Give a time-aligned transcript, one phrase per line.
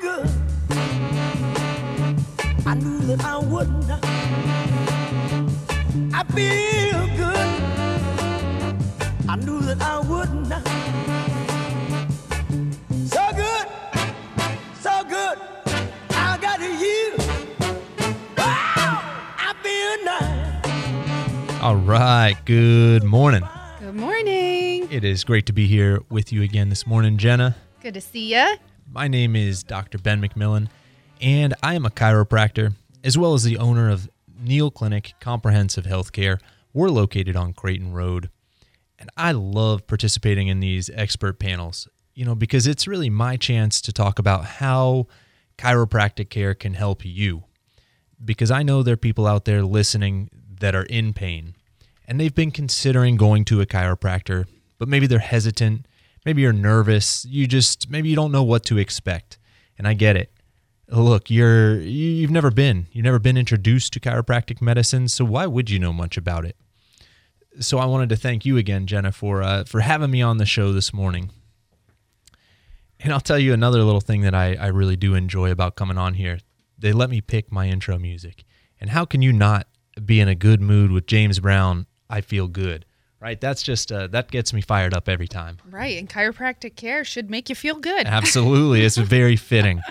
[0.00, 0.24] feel.
[2.66, 3.90] I knew that I wouldn't.
[6.12, 7.48] I feel good.
[9.28, 10.52] I knew that I wouldn't.
[13.08, 13.66] So good,
[14.80, 15.38] so good.
[16.10, 17.14] I got you.
[18.36, 19.02] Wow,
[19.38, 21.62] I feel nice.
[21.62, 22.36] All right.
[22.44, 23.42] Good morning.
[23.80, 24.88] Good morning.
[24.90, 27.56] It is great to be here with you again this morning, Jenna.
[27.80, 28.56] Good to see you.
[28.88, 29.98] My name is Dr.
[29.98, 30.68] Ben McMillan,
[31.20, 36.38] and I am a chiropractor as well as the owner of Neal Clinic Comprehensive Healthcare.
[36.72, 38.30] We're located on Creighton Road,
[38.98, 43.80] and I love participating in these expert panels, you know, because it's really my chance
[43.82, 45.06] to talk about how
[45.58, 47.44] chiropractic care can help you.
[48.24, 51.54] Because I know there are people out there listening that are in pain
[52.06, 54.46] and they've been considering going to a chiropractor,
[54.78, 55.86] but maybe they're hesitant.
[56.26, 57.24] Maybe you're nervous.
[57.24, 59.38] You just, maybe you don't know what to expect.
[59.78, 60.32] And I get it.
[60.88, 65.06] Look, you're, you- you've never been, you've never been introduced to chiropractic medicine.
[65.08, 66.56] So why would you know much about it?
[67.60, 70.44] So I wanted to thank you again, Jenna, for, uh, for having me on the
[70.44, 71.30] show this morning.
[73.00, 75.98] And I'll tell you another little thing that I, I really do enjoy about coming
[75.98, 76.38] on here.
[76.78, 78.44] They let me pick my intro music.
[78.80, 79.68] And how can you not
[80.04, 81.86] be in a good mood with James Brown?
[82.08, 82.84] I feel good,
[83.20, 83.40] right?
[83.40, 85.58] That's just, uh, that gets me fired up every time.
[85.68, 88.06] Right, and chiropractic care should make you feel good.
[88.06, 88.84] Absolutely.
[88.84, 89.82] It's very fitting.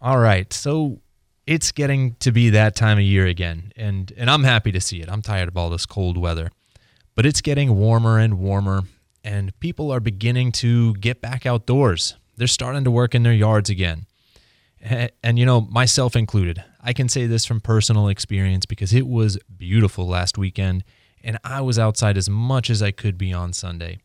[0.00, 0.52] All right.
[0.52, 1.00] So
[1.46, 3.72] it's getting to be that time of year again.
[3.76, 5.10] And and I'm happy to see it.
[5.10, 6.50] I'm tired of all this cold weather.
[7.14, 8.82] But it's getting warmer and warmer
[9.24, 12.14] and people are beginning to get back outdoors.
[12.36, 14.06] They're starting to work in their yards again.
[14.80, 16.62] And, and you know, myself included.
[16.80, 20.84] I can say this from personal experience because it was beautiful last weekend
[21.22, 23.98] and I was outside as much as I could be on Sunday.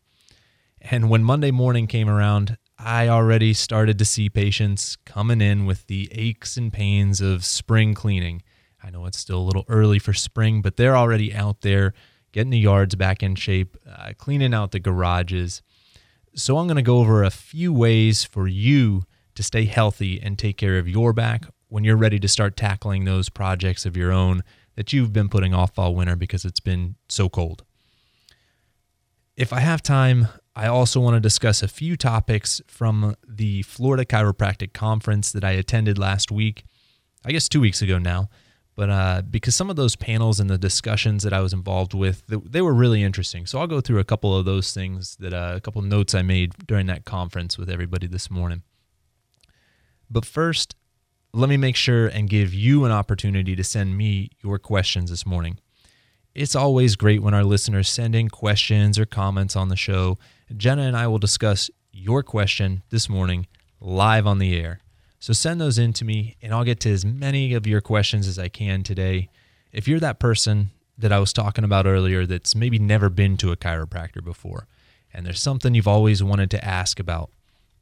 [0.81, 5.85] And when Monday morning came around, I already started to see patients coming in with
[5.87, 8.41] the aches and pains of spring cleaning.
[8.83, 11.93] I know it's still a little early for spring, but they're already out there
[12.31, 15.61] getting the yards back in shape, uh, cleaning out the garages.
[16.33, 19.03] So I'm going to go over a few ways for you
[19.35, 23.05] to stay healthy and take care of your back when you're ready to start tackling
[23.05, 24.43] those projects of your own
[24.75, 27.63] that you've been putting off all winter because it's been so cold.
[29.35, 34.05] If I have time, I also want to discuss a few topics from the Florida
[34.05, 36.63] Chiropractic Conference that I attended last week.
[37.25, 38.29] I guess two weeks ago now.
[38.75, 42.23] But uh, because some of those panels and the discussions that I was involved with,
[42.27, 43.45] they were really interesting.
[43.45, 46.21] So I'll go through a couple of those things that uh, a couple notes I
[46.21, 48.63] made during that conference with everybody this morning.
[50.09, 50.75] But first,
[51.33, 55.25] let me make sure and give you an opportunity to send me your questions this
[55.25, 55.59] morning.
[56.35, 60.17] It's always great when our listeners send in questions or comments on the show.
[60.55, 63.47] Jenna and I will discuss your question this morning
[63.79, 64.79] live on the air.
[65.19, 68.27] So send those in to me, and I'll get to as many of your questions
[68.27, 69.29] as I can today.
[69.71, 73.51] If you're that person that I was talking about earlier that's maybe never been to
[73.51, 74.67] a chiropractor before,
[75.13, 77.29] and there's something you've always wanted to ask about,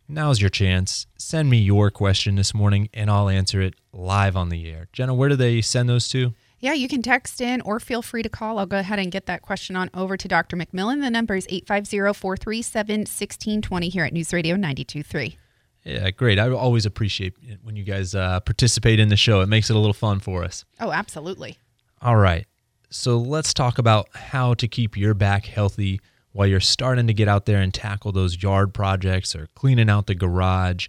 [0.10, 1.08] now's your chance.
[1.18, 4.90] Send me your question this morning, and I'll answer it live on the air.
[4.92, 6.34] Jenna, where do they send those to?
[6.60, 8.60] Yeah, you can text in or feel free to call.
[8.60, 10.58] I'll go ahead and get that question on over to Dr.
[10.58, 11.02] McMillan.
[11.02, 15.38] The number is 850-437-1620 here at News Radio 92.3.
[15.86, 16.38] Yeah, great.
[16.38, 19.40] I always appreciate it when you guys uh, participate in the show.
[19.40, 20.66] It makes it a little fun for us.
[20.82, 21.58] Oh, absolutely.
[22.02, 22.46] All right.
[22.90, 26.02] So let's talk about how to keep your back healthy
[26.40, 30.08] while you're starting to get out there and tackle those yard projects or cleaning out
[30.08, 30.88] the garage.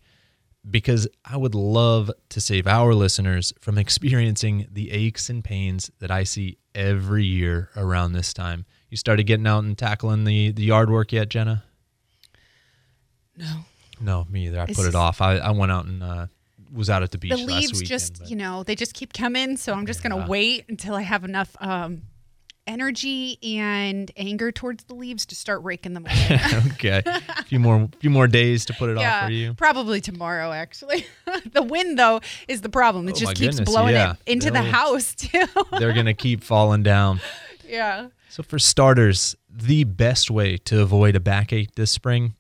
[0.71, 6.09] Because I would love to save our listeners from experiencing the aches and pains that
[6.09, 8.65] I see every year around this time.
[8.91, 11.65] You started getting out and tackling the, the yard work yet, Jenna?
[13.37, 13.63] No.
[14.01, 14.61] No, me either.
[14.61, 15.21] I It's put it off.
[15.21, 16.27] I, I went out and uh,
[16.73, 17.89] was out at the beach The last leaves weekend.
[17.89, 19.57] just, but- you know, they just keep coming.
[19.57, 22.03] So I'm just going to wait until I have enough um,
[22.71, 26.41] energy and anger towards the leaves to start raking them away.
[26.75, 29.55] okay, a few more few more days to put it off for you.
[29.55, 31.05] Probably tomorrow, actually.
[31.53, 33.09] the wind, though, is the problem.
[33.09, 34.13] It Oh, just keeps goodness, blowing yeah.
[34.27, 35.45] it into the They'll- house, too.
[35.79, 37.21] They're gonna keep falling down.
[37.69, 38.09] yeah.
[38.29, 42.35] So for starters, the best way to avoid a backache this spring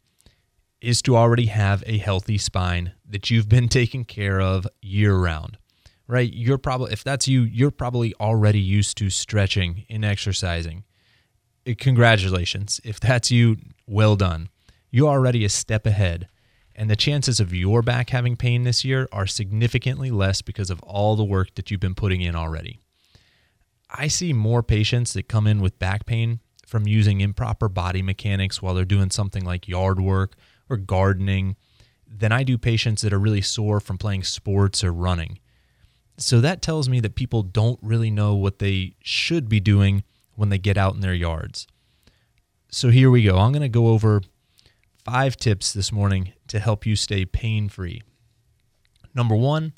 [0.80, 5.58] is to already have a healthy spine that you've been taking care of year round.
[6.10, 6.32] Right?
[6.32, 10.82] You're probably if that's you, you're probably already used to stretching and exercising.
[11.64, 12.80] Eh, Congratulations.
[12.82, 14.48] If that's you, well done.
[14.90, 16.28] You're already a step ahead.
[16.74, 20.82] And the chances of your back having pain this year are significantly less because of
[20.82, 22.80] all the work that you've been putting in already.
[23.90, 28.62] I see more patients that come in with back pain from using improper body mechanics
[28.62, 30.36] while they're doing something like yard work
[30.68, 31.56] or gardening
[32.06, 35.39] than I do patients that are really sore from playing sports or running.
[36.20, 40.50] So that tells me that people don't really know what they should be doing when
[40.50, 41.66] they get out in their yards.
[42.70, 43.38] So here we go.
[43.38, 44.20] I'm going to go over
[45.04, 48.02] five tips this morning to help you stay pain free.
[49.14, 49.72] Number one,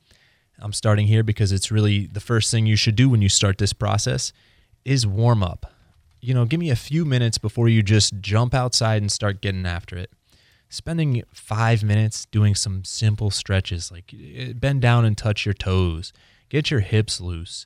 [0.59, 3.59] I'm starting here because it's really the first thing you should do when you start
[3.59, 4.33] this process
[4.85, 5.73] is warm up.
[6.21, 9.65] You know, give me a few minutes before you just jump outside and start getting
[9.65, 10.11] after it.
[10.69, 16.13] Spending five minutes doing some simple stretches like eh, bend down and touch your toes,
[16.53, 17.65] get your hips loose,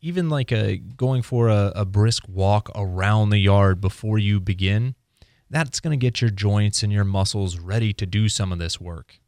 [0.00, 4.94] even like a going for a, a brisk walk around the yard before you begin.
[5.50, 8.80] That's going to get your joints and your muscles ready to do some of this
[8.80, 9.18] work.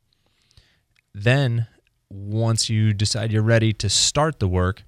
[1.13, 1.67] Then
[2.09, 4.85] once you decide you're ready to start the work,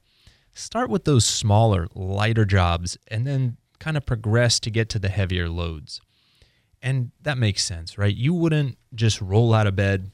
[0.55, 5.09] start with those smaller, lighter jobs and then kind of progress to get to the
[5.09, 6.01] heavier loads.
[6.81, 8.15] And that makes sense, right?
[8.15, 10.13] You wouldn't just roll out of bed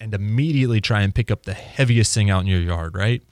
[0.00, 3.22] and immediately try and pick up the heaviest thing out in your yard, right?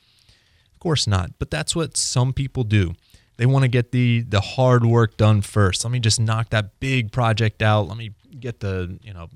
[0.73, 2.95] Of course not, but that's what some people do.
[3.37, 5.85] They want to get the the hard work done first.
[5.85, 7.89] Let me just knock that big project out.
[7.89, 9.29] Let me get the, you know,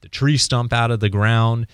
[0.00, 1.66] the tree stump out of the ground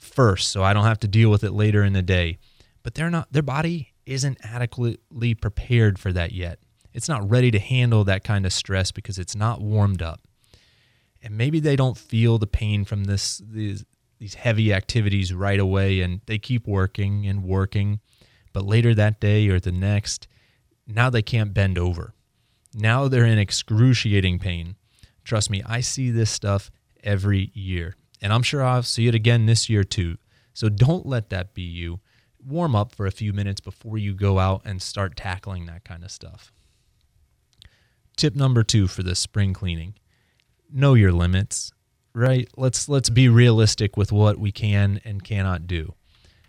[0.00, 2.38] first so I don't have to deal with it later in the day.
[2.82, 6.58] But they're not their body isn't adequately prepared for that yet.
[6.92, 10.20] It's not ready to handle that kind of stress because it's not warmed up.
[11.22, 13.84] And maybe they don't feel the pain from this these
[14.24, 18.00] these heavy activities right away and they keep working and working,
[18.54, 20.26] but later that day or the next,
[20.86, 22.14] now they can't bend over.
[22.72, 24.76] Now they're in excruciating pain.
[25.24, 26.70] Trust me, I see this stuff
[27.02, 27.96] every year.
[28.22, 30.16] And I'm sure I'll see it again this year too.
[30.54, 32.00] So don't let that be you.
[32.42, 36.02] Warm up for a few minutes before you go out and start tackling that kind
[36.02, 36.50] of stuff.
[38.16, 39.96] Tip number 2 for this spring cleaning.
[40.72, 41.74] Know your limits,
[42.14, 42.48] right?
[42.56, 45.94] Let's let's be realistic with what we can and cannot do.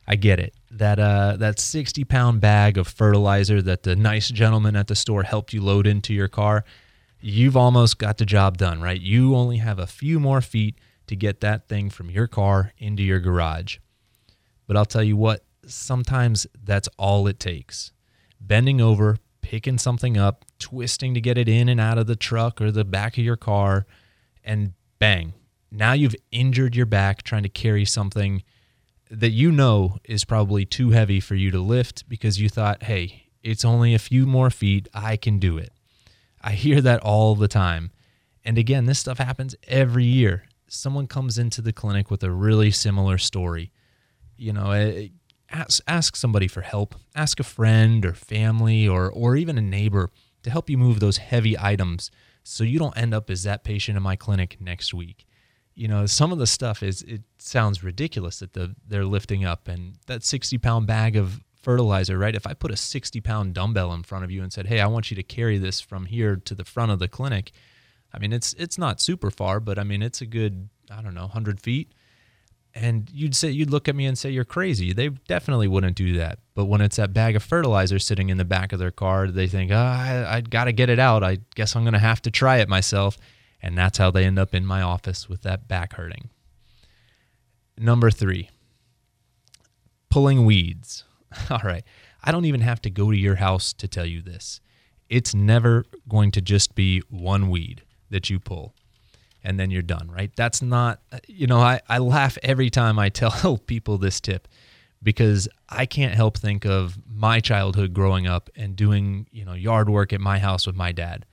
[0.07, 0.53] I get it.
[0.69, 5.23] That uh that 60 pound bag of fertilizer that the nice gentleman at the store
[5.23, 6.63] helped you load into your car,
[7.19, 9.01] you've almost got the job done, right?
[9.01, 10.77] You only have a few more feet
[11.07, 13.77] to get that thing from your car into your garage.
[14.67, 17.91] But I'll tell you what, sometimes that's all it takes.
[18.39, 22.59] Bending over, picking something up, twisting to get it in and out of the truck
[22.61, 23.85] or the back of your car,
[24.43, 25.33] and bang.
[25.75, 28.43] Now you've injured your back trying to carry something
[29.11, 33.27] that you know is probably too heavy for you to lift because you thought, hey,
[33.43, 34.87] it's only a few more feet.
[34.93, 35.71] I can do it.
[36.41, 37.91] I hear that all the time.
[38.43, 42.71] And again, this stuff happens every year someone comes into the clinic with a really
[42.71, 43.71] similar story,
[44.37, 45.09] you know, eh,
[45.51, 46.95] ask ask somebody for help.
[47.15, 50.11] Ask a friend or family or or even a neighbor
[50.43, 52.11] to help you move those heavy items
[52.43, 55.25] so you don't end up as that patient in my clinic next week.
[55.75, 59.67] You know, some of the stuff is it sounds ridiculous that the they're lifting up
[59.67, 62.35] and that 60 pound bag of fertilizer, right?
[62.35, 64.87] If I put a 60 pound dumbbell in front of you and said, Hey, I
[64.87, 67.51] want you to carry this from here to the front of the clinic,
[68.13, 71.13] I mean, it's it's not super far, but I mean, it's a good I don't
[71.13, 71.91] know, hundred feet.
[72.73, 74.91] And you'd say you'd look at me and say you're crazy.
[74.91, 76.39] They definitely wouldn't do that.
[76.55, 79.47] But when it's that bag of fertilizer sitting in the back of their car, they
[79.47, 81.23] think, oh, I, I got to get it out.
[81.23, 83.17] I guess I'm going to have to try it myself.
[83.65, 86.29] And that's how they end up in my office with that back hurting.
[87.75, 88.51] Number three,
[90.11, 91.03] pulling weeds.
[91.49, 91.83] All right.
[92.23, 94.61] I don't even have to go to your house to tell you this.
[95.09, 98.75] It's never going to just be one weed that you pull
[99.43, 100.31] and then you're done, right?
[100.35, 104.47] That's not, you know, I, I laugh every time I tell people this tip
[105.01, 109.89] because I can't help think of my childhood growing up and doing, you know, yard
[109.89, 111.25] work at my house with my dad.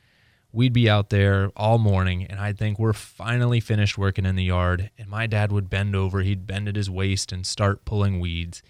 [0.52, 4.44] We'd be out there all morning and I'd think we're finally finished working in the
[4.44, 4.90] yard.
[4.99, 8.62] And my dad would bend over, he'd bend at his waist and start pulling weeds.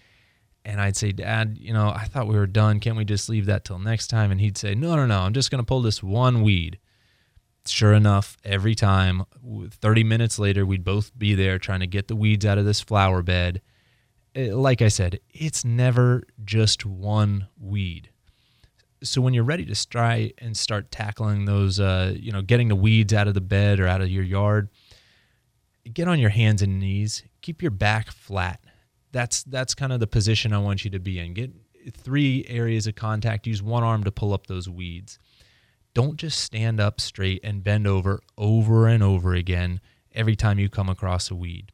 [0.65, 2.79] And I'd say, Dad, you know, I thought we were done.
[2.79, 4.31] Can't we just leave that till next time?
[4.31, 6.79] And he'd say, No, no, no, I'm just going to pull this one weed
[7.67, 9.23] sure enough, every time,
[9.71, 12.81] 30 minutes later, we'd both be there trying to get the weeds out of this
[12.81, 13.61] flower bed.
[14.35, 18.09] Eh, like I said, it's never just one weed.
[19.03, 22.75] So when you're ready to try and start tackling those, uh, you know, getting the
[22.75, 24.69] weeds out of the bed or out of your yard,
[25.93, 27.23] get on your hands and knees.
[27.41, 28.61] Keep your back flat.
[29.11, 31.33] That's that's kind of the position I want you to be in.
[31.33, 31.51] Get
[31.95, 33.45] three areas of contact.
[33.45, 35.19] Use one arm to pull up those weeds
[35.93, 39.79] don't just stand up straight and bend over over and over again
[40.13, 41.72] every time you come across a weed.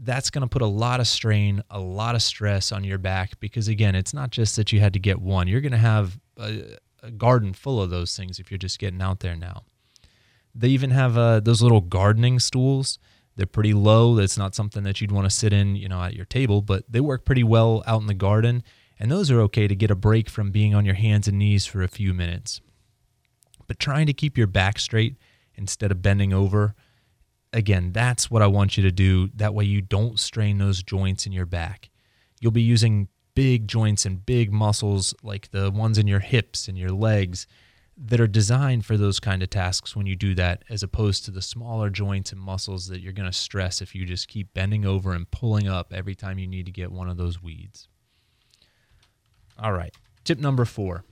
[0.00, 3.38] That's going to put a lot of strain, a lot of stress on your back
[3.40, 5.48] because, again, it's not just that you had to get one.
[5.48, 9.02] You're going to have a, a garden full of those things if you're just getting
[9.02, 9.64] out there now.
[10.54, 12.98] They even have uh, those little gardening stools
[13.38, 14.16] They're pretty low.
[14.16, 16.82] That's not something that you'd want to sit in, you know, at your table, but
[16.90, 18.64] they work pretty well out in the garden.
[18.98, 21.64] And those are okay to get a break from being on your hands and knees
[21.64, 22.60] for a few minutes.
[23.68, 25.14] But trying to keep your back straight
[25.54, 26.74] instead of bending over,
[27.52, 29.28] again, that's what I want you to do.
[29.34, 31.90] That way you don't strain those joints in your back.
[32.40, 36.76] You'll be using big joints and big muscles like the ones in your hips and
[36.76, 37.46] your legs
[37.96, 41.30] that are designed for those kind of tasks when you do that, as opposed to
[41.30, 44.84] the smaller joints and muscles that you're going to stress if you just keep bending
[44.84, 47.88] over and pulling up every time you need to get one of those weeds.
[49.58, 51.04] All right, tip number four.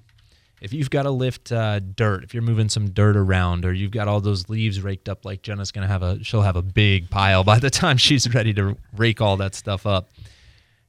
[0.60, 3.90] If you've got to lift uh, dirt, if you're moving some dirt around, or you've
[3.90, 7.10] got all those leaves raked up, like Jenna's gonna have a, she'll have a big
[7.10, 10.08] pile by the time she's ready to rake all that stuff up.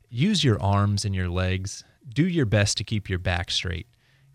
[0.10, 1.84] Use your arms and your legs.
[2.14, 3.88] Do your best to keep your back straight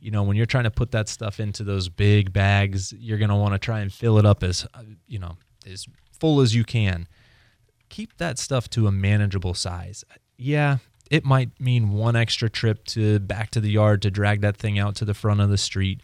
[0.03, 3.37] you know, when you're trying to put that stuff into those big bags, you're to
[3.37, 5.87] want to try and fill it up as, uh, you know, as
[6.19, 7.07] full as you can.
[7.89, 10.05] Keep that stuff to a manageable size.
[10.37, 10.79] Yeah,
[11.13, 14.79] it might mean one extra trip to back to the yard to drag that thing
[14.79, 16.01] out to the front of the street,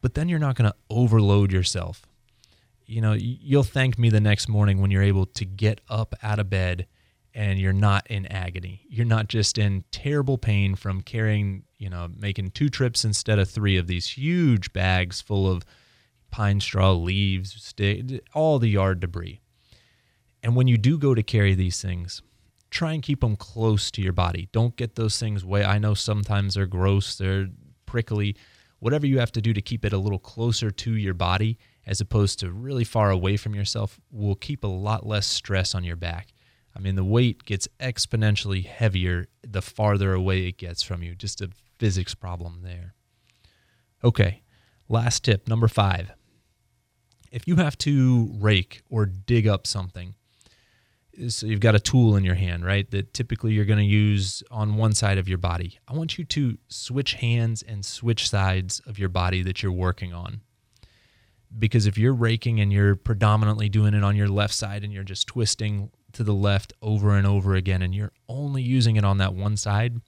[0.00, 2.06] but then you're not going to overload yourself.
[2.86, 6.38] You know, you'll thank me the next morning when you're able to get up out
[6.38, 6.86] of bed
[7.34, 8.82] and you're not in agony.
[8.88, 13.50] You're not just in terrible pain from carrying, you know, making two trips instead of
[13.50, 15.64] three of these huge bags full of
[16.30, 17.74] pine straw, leaves,
[18.32, 19.40] all the yard debris.
[20.40, 22.22] And when you do go to carry these things,
[22.70, 24.48] try and keep them close to your body.
[24.52, 25.64] Don't get those things way.
[25.64, 27.48] I know sometimes they're gross, they're
[27.86, 28.36] prickly.
[28.78, 32.00] Whatever you have to do to keep it a little closer to your body as
[32.00, 35.96] opposed to really far away from yourself will keep a lot less stress on your
[35.96, 36.32] back.
[36.76, 41.14] I mean, the weight gets exponentially heavier the farther away it gets from you.
[41.14, 42.94] Just a physics problem there.
[44.04, 44.42] Okay,
[44.88, 46.12] last tip, number five.
[47.32, 50.14] If you have to rake or dig up something,
[51.28, 54.42] so you've got a tool in your hand, right, that typically you're going to use
[54.50, 55.78] on one side of your body.
[55.88, 60.12] I want you to switch hands and switch sides of your body that you're working
[60.12, 60.40] on.
[61.58, 65.04] Because if you're raking and you're predominantly doing it on your left side and you're
[65.04, 69.18] just twisting to the left over and over again and you're only using it on
[69.18, 70.00] that one side,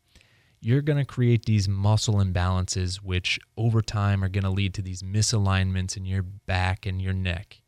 [0.61, 4.83] you're going to create these muscle imbalances, which over time are going to lead to
[4.83, 7.61] these misalignments in your back and your neck.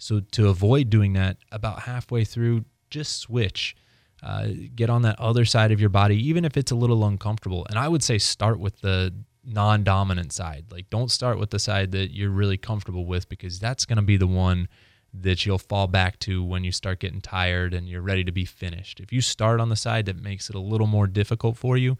[0.00, 3.76] So, to avoid doing that, about halfway through, just switch.
[4.22, 7.66] Uh, get on that other side of your body, even if it's a little uncomfortable.
[7.70, 9.14] And I would say start with the
[9.44, 10.66] non dominant side.
[10.70, 14.02] Like, don't start with the side that you're really comfortable with because that's going to
[14.02, 14.68] be the one
[15.12, 18.44] that you'll fall back to when you start getting tired and you're ready to be
[18.44, 19.00] finished.
[19.00, 21.98] If you start on the side that makes it a little more difficult for you,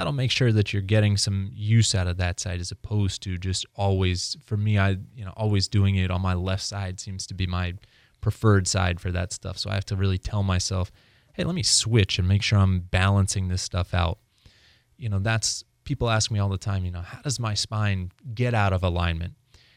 [0.00, 3.36] that'll make sure that you're getting some use out of that side as opposed to
[3.36, 7.26] just always for me I you know always doing it on my left side seems
[7.26, 7.74] to be my
[8.22, 9.58] preferred side for that stuff.
[9.58, 10.90] So I have to really tell myself,
[11.34, 14.18] "Hey, let me switch and make sure I'm balancing this stuff out."
[14.96, 18.10] You know, that's people ask me all the time, you know, how does my spine
[18.32, 19.34] get out of alignment?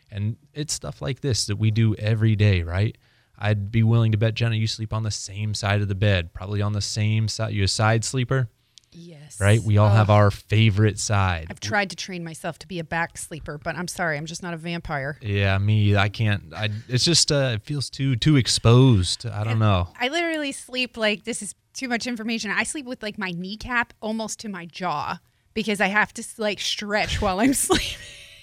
[0.10, 2.98] And it's stuff like this that we do every day, right?
[3.38, 6.34] I'd be willing to bet Jenna, you sleep on the same side of the bed,
[6.34, 7.54] probably on the same side.
[7.54, 8.48] You a side sleeper?
[8.96, 9.40] Yes.
[9.40, 9.62] Right?
[9.62, 11.48] We all have our favorite side.
[11.50, 14.44] I've tried to train myself to be a back sleeper, but I'm sorry, I'm just
[14.44, 15.18] not a vampire.
[15.22, 16.54] Yeah, me, I can't.
[16.56, 16.70] I.
[16.88, 19.26] It's just uh, it feels too too exposed.
[19.26, 19.90] I don't And know.
[20.00, 22.52] I literally sleep like this is too much information.
[22.52, 25.20] I sleep with like my kneecap almost to my jaw
[25.54, 27.98] because I have to like stretch while I'm sleeping.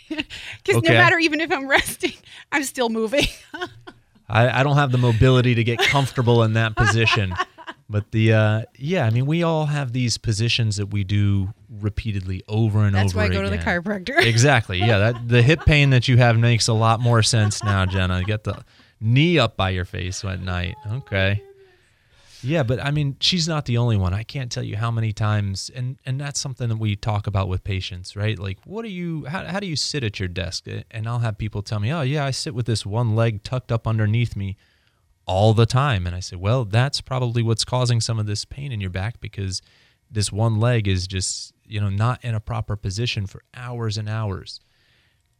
[0.08, 0.88] Because Okay.
[0.88, 2.14] no matter even if I'm resting,
[2.50, 3.26] I'm still moving.
[4.28, 7.34] I, I don't have the mobility to get comfortable in that position.
[7.90, 12.44] But the uh, yeah, I mean, we all have these positions that we do repeatedly
[12.46, 14.22] over and That's over That's why I go to the chiropractor.
[14.24, 14.78] exactly.
[14.78, 18.22] Yeah, that the hip pain that you have makes a lot more sense now, Jenna.
[18.22, 18.64] Get the
[19.00, 20.76] knee up by your face at night.
[20.88, 21.42] Okay.
[22.42, 24.14] Yeah, but I mean, she's not the only one.
[24.14, 27.48] I can't tell you how many times, and and that's something that we talk about
[27.48, 28.38] with patients, right?
[28.38, 30.66] Like, what do you, how, how do you sit at your desk?
[30.90, 33.72] And I'll have people tell me, oh yeah, I sit with this one leg tucked
[33.72, 34.56] up underneath me
[35.30, 38.72] all the time, and I say, well, that's probably what's causing some of this pain
[38.72, 39.62] in your back because
[40.10, 44.08] this one leg is just, you know, not in a proper position for hours and
[44.08, 44.58] hours.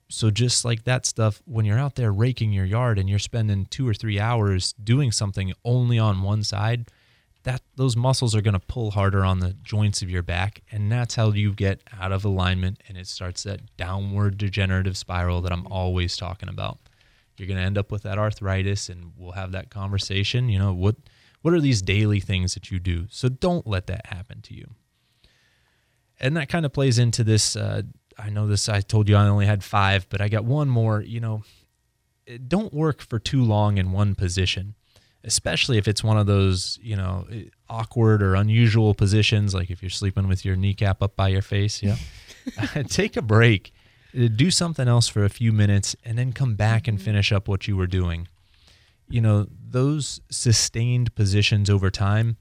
[0.08, 3.66] So just like that stuff, when you're out there raking your yard and you're spending
[3.66, 6.88] two or three hours doing something only on one side,
[7.42, 10.92] that those muscles are going to pull harder on the joints of your back, and
[10.92, 15.50] that's how you get out of alignment, and it starts that downward degenerative spiral that
[15.52, 16.78] I'm always talking about.
[17.40, 20.48] You're going to end up with that arthritis, and we'll have that conversation.
[20.48, 20.96] You know what?
[21.42, 23.06] What are these daily things that you do?
[23.08, 24.74] So don't let that happen to you
[26.20, 27.80] and that kind of plays into this uh,
[28.18, 31.00] i know this i told you i only had five but i got one more
[31.00, 31.42] you know
[32.46, 34.74] don't work for too long in one position
[35.24, 37.26] especially if it's one of those, you know,
[37.68, 41.82] awkward or unusual positions, like if you're sleeping with your kneecap up by your face.
[41.82, 41.96] Yeah.
[42.88, 43.72] Take a break,
[44.16, 47.04] Uh, do something else for a few minutes, and then come back and mm-hmm.
[47.04, 48.28] finish up what you were doing.
[49.08, 52.36] You know, those sustained positions over time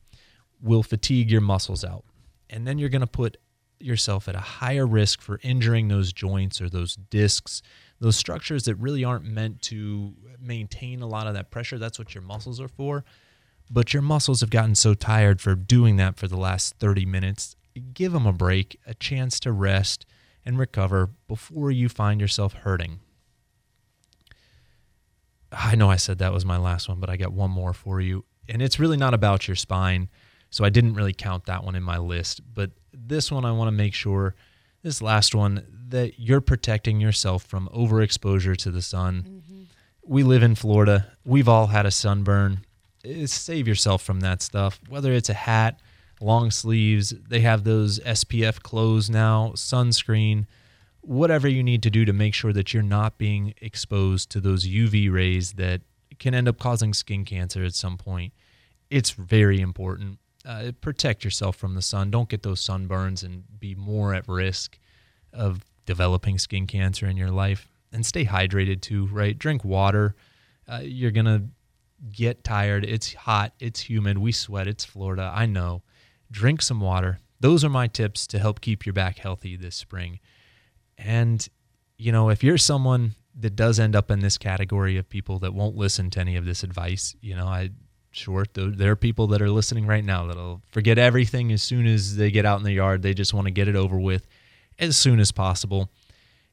[0.62, 2.04] will fatigue your muscles out.
[2.50, 3.38] And then you're going to put
[3.80, 7.62] yourself at a higher risk for injuring those joints or those discs,
[8.00, 11.78] those structures that really aren't meant to maintain a lot of that pressure.
[11.78, 13.06] That's what your muscles are for.
[13.72, 17.56] But your muscles have gotten so tired for doing that for the last 30 minutes.
[17.94, 20.06] Give them a break, a chance to rest
[20.46, 23.00] and recover before you find yourself hurting.
[25.52, 28.00] I know I said that was my last one, but I got one more for
[28.02, 28.26] you.
[28.48, 30.10] And it's really not about your spine.
[30.50, 32.42] So I didn't really count that one in my list.
[32.54, 34.36] But this one, I want to make sure,
[34.84, 39.26] this last one, that you're protecting yourself from overexposure to the sun.
[39.28, 39.64] Mm-hmm.
[40.04, 41.12] We live in Florida.
[41.24, 42.66] We've all had a sunburn.
[43.06, 45.80] Eh, save yourself from that stuff, whether it's a hat,
[46.20, 50.46] long sleeves, they have those SPF clothes now, sunscreen,
[51.02, 54.68] whatever you need to do to make sure that you're not being exposed to those
[54.68, 55.82] UV rays that
[56.20, 58.34] can end up causing skin cancer at some point.
[58.90, 62.12] It's very important uh, protect yourself from the sun.
[62.12, 64.80] Don't get those sunburns and be more at risk
[65.34, 67.68] of developing skin cancer in your life.
[67.92, 69.38] And stay hydrated too, right?
[69.38, 70.16] Drink water.
[70.68, 71.44] Uh, you're going to
[72.12, 72.86] get tired.
[72.86, 73.54] It's hot.
[73.60, 74.18] It's humid.
[74.18, 74.68] We sweat.
[74.68, 75.32] It's Florida.
[75.36, 75.82] I know.
[76.32, 77.20] Drink some water.
[77.40, 80.20] Those are my tips to help keep your back healthy this spring.
[80.98, 81.48] And,
[81.98, 85.54] you know, if you're someone that does end up in this category of people that
[85.54, 87.72] won't listen to any of this advice, you know, I
[88.12, 92.16] Sure, there are people that are listening right now that'll forget everything as soon as
[92.16, 93.04] they get out in the yard.
[93.04, 94.26] They just want to get it over with
[94.80, 95.92] as soon as possible.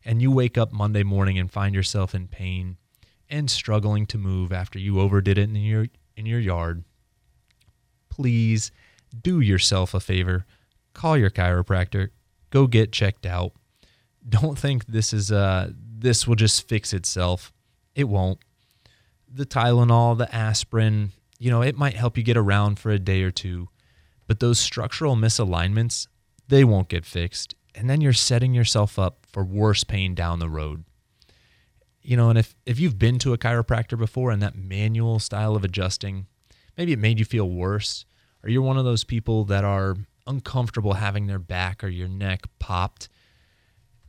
[0.04, 2.76] And you wake up Monday morning and find yourself in pain
[3.30, 6.84] and struggling to move after you overdid it in your in your yard.
[8.10, 8.70] Please
[9.22, 10.46] do yourself a favor.
[10.94, 12.10] Call your chiropractor.
[12.50, 13.52] Go get checked out.
[14.28, 17.52] Don't think this is uh this will just fix itself.
[17.94, 18.38] It won't.
[19.32, 23.22] The Tylenol, the aspirin, you know, it might help you get around for a day
[23.22, 23.68] or two,
[24.26, 26.06] but those structural misalignments,
[26.48, 27.54] they won't get fixed.
[27.74, 30.84] And then you're setting yourself up for worse pain down the road.
[32.00, 35.56] You know, and if, if you've been to a chiropractor before and that manual style
[35.56, 36.26] of adjusting,
[36.78, 38.06] maybe it made you feel worse,
[38.42, 39.96] or you're one of those people that are
[40.26, 43.08] uncomfortable having their back or your neck popped,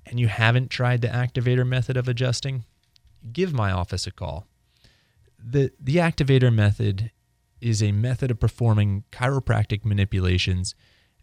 [0.06, 2.63] and you haven't tried the activator method of adjusting,
[3.32, 4.48] give my office a call.
[5.38, 7.12] The, the activator method
[7.62, 10.76] is a method of performing chiropractic manipulations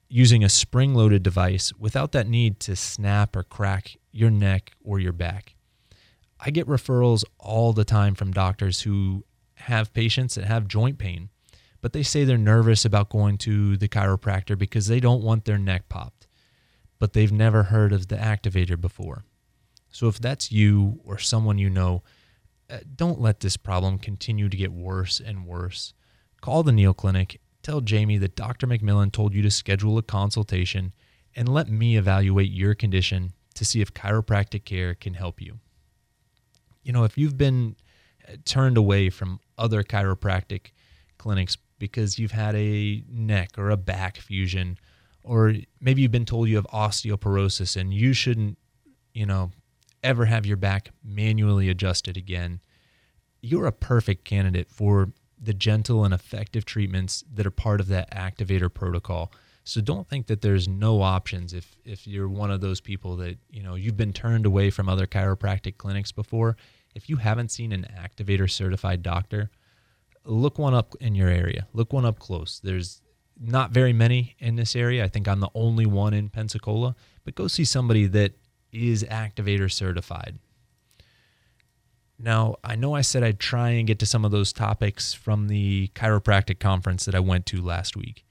[0.09, 5.01] using a spring loaded device without that need to snap or crack your neck or
[5.01, 5.55] your back.
[6.38, 11.31] I get referrals all the time from doctors who have patients that have joint pain,
[11.85, 15.59] but they say they're nervous about going to the chiropractor because they don't want their
[15.59, 16.27] neck popped,
[16.99, 19.27] but they've never heard of the activator before.
[19.90, 22.03] So if that's you or someone you know,
[22.70, 25.92] uh, don't let this problem continue to get worse and worse.
[26.40, 28.66] Call the Neal Clinic, tell Jamie that Dr.
[28.66, 30.94] McMillan told you to schedule a consultation,
[31.37, 35.59] and let me evaluate your condition to see if chiropractic care can help you.
[36.83, 37.77] You know, if you've been
[38.27, 40.70] uh, turned away from other chiropractic
[41.18, 44.79] clinics because you've had a neck or a back fusion,
[45.23, 48.59] or maybe you've been told you have osteoporosis and you shouldn't,
[49.13, 49.51] you know,
[50.03, 52.61] ever have your back manually adjusted again,
[53.41, 55.11] you're a perfect candidate for
[55.41, 59.33] the gentle and effective treatments that are part of that activator protocol.
[59.65, 63.39] So don't think that there's no options if if you're one of those people that,
[63.51, 66.57] you know, you've been turned away from other chiropractic clinics before.
[66.95, 69.51] If you haven't seen an activator certified doctor,
[70.25, 71.67] look one up in your area.
[71.73, 72.61] Look one up close.
[72.63, 73.03] There's
[73.41, 75.05] not very many in this area.
[75.05, 78.33] I think I'm the only one in Pensacola, but go see somebody that
[78.73, 80.39] is activator certified.
[82.19, 85.49] Now, I know I said I'd try and get to some of those topics from
[85.49, 88.25] the chiropractic conference that I went to last week.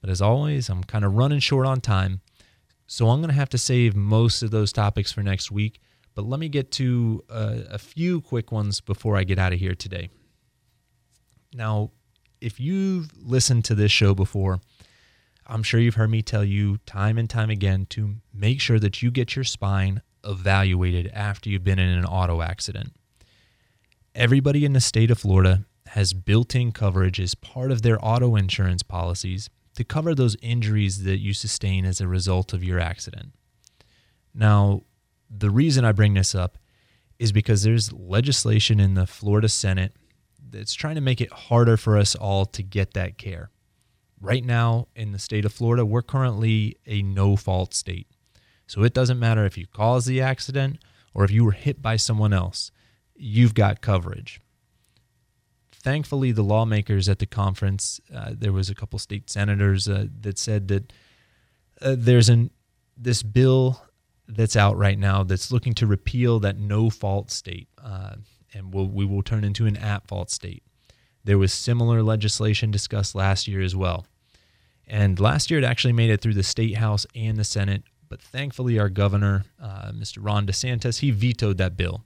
[0.00, 2.20] But as always, I'm kind of running short on time.
[2.86, 5.80] So I'm going to have to save most of those topics for next week.
[6.14, 9.60] But let me get to a, a few quick ones before I get out of
[9.60, 10.10] here today.
[11.52, 11.90] Now,
[12.40, 14.60] if you've listened to this show before,
[15.46, 19.02] I'm sure you've heard me tell you time and time again to make sure that
[19.02, 22.92] you get your spine evaluated after you've been in an auto accident
[24.14, 28.36] everybody in the state of Florida has built in coverage as part of their auto
[28.36, 33.32] insurance policies to cover those injuries that you sustain as a result of your accident.
[34.34, 34.82] Now,
[35.30, 36.58] the reason I bring this up
[37.18, 39.94] is because there's legislation in the Florida Senate
[40.50, 43.50] that's trying to make it harder for us all to get that care.
[44.20, 48.06] Right now in the state of Florida, we're currently a no fault state.
[48.66, 50.78] So it doesn't matter if you caused the accident
[51.14, 52.70] or if you were hit by someone else,
[53.16, 54.40] you've got coverage.
[55.72, 60.38] Thankfully, the lawmakers at the conference, uh, there was a couple state senators uh, that
[60.38, 60.92] said that
[61.80, 62.50] uh, there's an
[62.96, 63.82] this bill
[64.28, 68.16] that's out right now that's looking to repeal that no fault state, uh,
[68.52, 70.62] and we'll, we will turn into an at fault state.
[71.24, 74.06] There was similar legislation discussed last year as well.
[74.86, 78.20] And last year it actually made it through the state house and the Senate, but
[78.20, 80.18] thankfully our governor, uh, Mr.
[80.20, 82.04] Ron DeSantis, he vetoed that bill.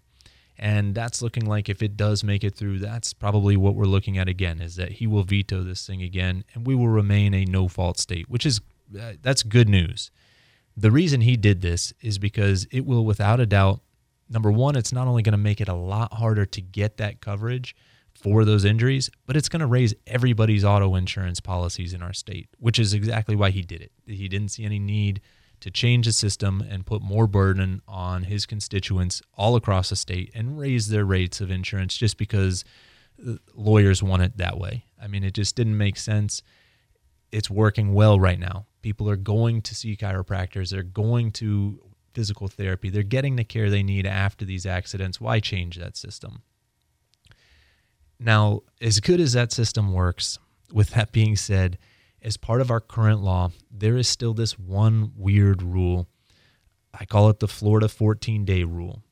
[0.59, 4.19] And that's looking like if it does make it through, that's probably what we're looking
[4.19, 7.45] at again is that he will veto this thing again and we will remain a
[7.45, 8.61] no fault state, which is
[8.99, 10.11] uh, that's good news.
[10.77, 13.81] The reason he did this is because it will, without a doubt,
[14.29, 17.21] number one, it's not only going to make it a lot harder to get that
[17.21, 17.75] coverage
[18.15, 22.49] for those injuries, but it's going to raise everybody's auto insurance policies in our state,
[22.59, 23.93] which is exactly why he did it.
[24.07, 25.21] He didn't see any need
[25.61, 30.31] to change the system and put more burden on his constituents all across the state
[30.35, 32.65] and raise their rates of insurance just because
[33.27, 34.85] uh, lawyers want it that way.
[35.01, 36.43] I mean, it just didn't make sense.
[37.33, 38.67] It's working well right now.
[38.83, 41.81] People are going to see chiropractors, they're going to
[42.15, 45.21] physical therapy, they're getting the care they need after these accidents.
[45.21, 46.43] Why change that system?
[48.19, 50.39] Now, as good as that system works,
[50.73, 51.79] with that being said,
[52.23, 56.09] as part of our current law, there is still this one weird rule.
[56.99, 59.03] I call it the Florida 14 day rule.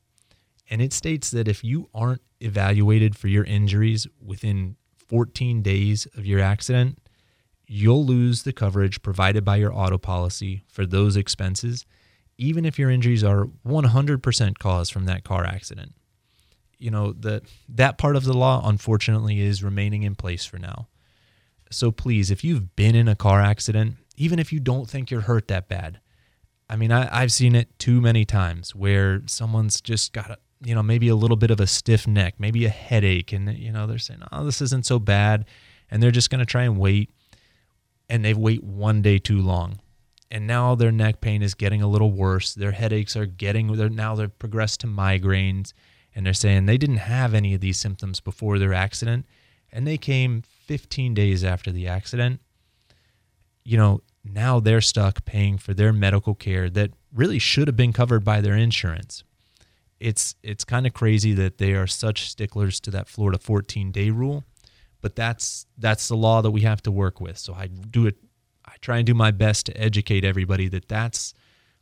[0.71, 6.25] And it states that if you aren't evaluated for your injuries within 14 days of
[6.25, 6.99] your accident,
[7.67, 11.85] you'll lose the coverage provided by your auto policy for those expenses,
[12.39, 15.95] even if your injuries are 100% caused from that car accident.
[16.79, 20.89] You know, that that part of the law unfortunately is remaining in place for now.
[21.71, 25.23] So please, if you've been in a car accident, even if you don't think you're
[25.23, 26.01] hurt that bad,
[26.69, 30.75] I mean, I, have seen it too many times where someone's just got a, you
[30.75, 33.87] know, maybe a little bit of a stiff neck, maybe a headache, and you know,
[33.87, 35.45] they're saying, "Oh, this isn't so bad,"
[35.91, 37.11] and they're just going to try and wait
[38.13, 39.81] and they wait one day too long.
[40.33, 42.55] And now their neck pain is getting a little worse.
[42.55, 45.75] Their headaches are getting they're now they've progressed to migraines
[46.15, 49.27] and they're saying they didn't have any of these symptoms before their accident
[49.71, 52.41] and they came 15 days after the accident.
[53.63, 57.93] You know, now they're stuck paying for their medical care that really should have been
[57.93, 59.25] covered by their insurance.
[60.01, 64.45] It's it's kind of crazy that they are such sticklers to that Florida 14-day rule
[65.03, 67.37] but that's that's the law that we have to work with.
[67.37, 68.17] So I do it.
[68.65, 71.35] I try and do my best to educate everybody that that's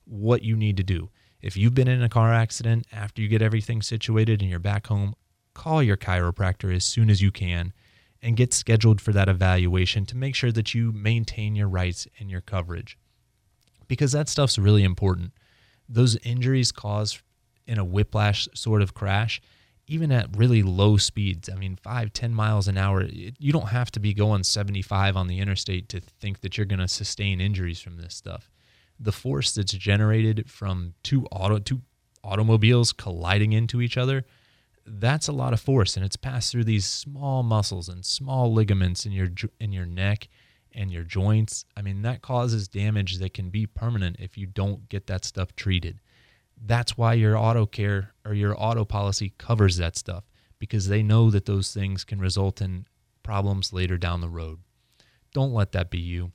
[0.04, 1.10] what you need to do.
[1.42, 4.88] If you've been in a car accident after you get everything situated and you're back
[4.88, 5.14] home,
[5.54, 7.72] call your chiropractor as soon as you can
[8.22, 12.30] and get scheduled for that evaluation to make sure that you maintain your rights and
[12.30, 12.98] your coverage.
[13.88, 15.32] Because that stuff's really important.
[15.88, 17.22] Those injuries caused
[17.66, 19.40] in a whiplash sort of crash,
[19.90, 23.70] even at really low speeds, I mean, five, 10 miles an hour, it, you don't
[23.70, 27.40] have to be going 75 on the interstate to think that you're going to sustain
[27.40, 28.48] injuries from this stuff.
[29.00, 31.80] The force that's generated from two auto two
[32.22, 34.24] automobiles colliding into each other,
[34.86, 39.04] that's a lot of force, and it's passed through these small muscles and small ligaments
[39.04, 40.28] in your in your neck
[40.72, 41.64] and your joints.
[41.76, 45.56] I mean, that causes damage that can be permanent if you don't get that stuff
[45.56, 45.98] treated.
[46.62, 50.24] That's why your auto care or your auto policy covers that stuff
[50.58, 52.86] because they know that those things can result in
[53.22, 54.58] problems later down the road.
[55.32, 56.32] Don't let that be you.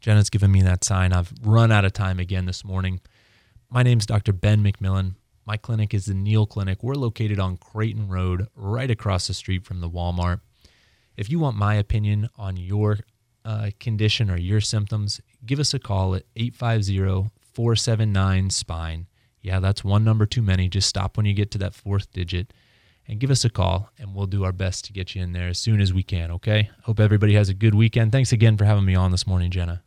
[0.00, 1.12] Jenna's given me that sign.
[1.12, 3.00] I've run out of time again this morning.
[3.68, 4.32] My name's Dr.
[4.32, 5.14] Ben McMillan.
[5.46, 6.82] My clinic is the Neal Clinic.
[6.82, 10.40] We're located on Creighton Road, right across the street from the Walmart.
[11.16, 13.00] If you want my opinion on your
[13.44, 19.06] uh, condition or your symptoms, give us a call at 850 479 SPINE.
[19.42, 20.68] Yeah, that's one number too many.
[20.68, 22.52] Just stop when you get to that fourth digit
[23.08, 25.48] and give us a call, and we'll do our best to get you in there
[25.48, 26.70] as soon as we can, okay?
[26.84, 28.12] Hope everybody has a good weekend.
[28.12, 29.82] Thanks again for having me on this morning, Jenna.